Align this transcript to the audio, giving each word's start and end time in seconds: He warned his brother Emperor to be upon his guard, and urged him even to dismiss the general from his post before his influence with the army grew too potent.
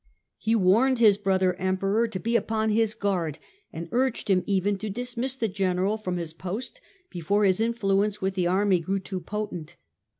He 0.39 0.55
warned 0.55 0.97
his 0.97 1.19
brother 1.19 1.53
Emperor 1.57 2.07
to 2.07 2.19
be 2.19 2.35
upon 2.35 2.71
his 2.71 2.95
guard, 2.95 3.37
and 3.71 3.87
urged 3.91 4.31
him 4.31 4.41
even 4.47 4.79
to 4.79 4.89
dismiss 4.89 5.35
the 5.35 5.47
general 5.47 5.95
from 5.95 6.17
his 6.17 6.33
post 6.33 6.81
before 7.11 7.43
his 7.43 7.59
influence 7.61 8.19
with 8.19 8.33
the 8.33 8.47
army 8.47 8.79
grew 8.79 8.97
too 8.97 9.19
potent. 9.19 9.75